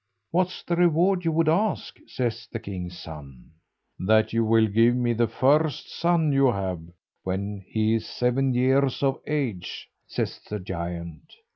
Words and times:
"What's 0.31 0.63
the 0.63 0.75
reward 0.75 1.25
you 1.25 1.31
would 1.33 1.47
ask?" 1.47 1.99
says 2.07 2.47
the 2.51 2.57
king's 2.57 2.97
son. 2.97 3.51
"That 3.99 4.33
you 4.33 4.43
will 4.43 4.65
give 4.65 4.95
me 4.95 5.13
the 5.13 5.27
first 5.27 5.91
son 5.91 6.31
you 6.33 6.47
have 6.47 6.81
when 7.21 7.63
he 7.67 7.93
is 7.93 8.07
seven 8.07 8.55
years 8.55 9.03
of 9.03 9.21
age," 9.27 9.89
says 10.07 10.39
the 10.49 10.59
giant. 10.59 11.35